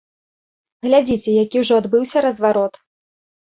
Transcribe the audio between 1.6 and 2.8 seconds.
ўжо адбыўся разварот!